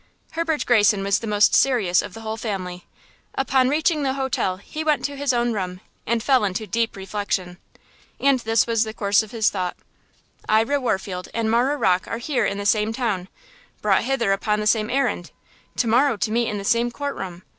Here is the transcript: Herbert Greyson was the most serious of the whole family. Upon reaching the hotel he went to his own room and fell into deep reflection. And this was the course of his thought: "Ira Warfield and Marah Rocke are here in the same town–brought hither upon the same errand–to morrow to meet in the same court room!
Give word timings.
Herbert 0.31 0.65
Greyson 0.65 1.03
was 1.03 1.19
the 1.19 1.27
most 1.27 1.53
serious 1.53 2.01
of 2.01 2.15
the 2.15 2.21
whole 2.21 2.35
family. 2.35 2.87
Upon 3.35 3.69
reaching 3.69 4.01
the 4.01 4.13
hotel 4.15 4.57
he 4.57 4.83
went 4.83 5.05
to 5.05 5.15
his 5.15 5.31
own 5.31 5.53
room 5.53 5.79
and 6.07 6.23
fell 6.23 6.43
into 6.43 6.65
deep 6.65 6.95
reflection. 6.95 7.59
And 8.19 8.39
this 8.39 8.65
was 8.65 8.83
the 8.83 8.95
course 8.95 9.21
of 9.21 9.29
his 9.29 9.51
thought: 9.51 9.77
"Ira 10.49 10.81
Warfield 10.81 11.27
and 11.35 11.51
Marah 11.51 11.77
Rocke 11.77 12.07
are 12.07 12.17
here 12.17 12.47
in 12.47 12.57
the 12.57 12.65
same 12.65 12.91
town–brought 12.93 14.03
hither 14.03 14.31
upon 14.31 14.59
the 14.59 14.65
same 14.65 14.89
errand–to 14.89 15.87
morrow 15.87 16.17
to 16.17 16.31
meet 16.31 16.49
in 16.49 16.57
the 16.57 16.63
same 16.63 16.89
court 16.89 17.15
room! 17.15 17.43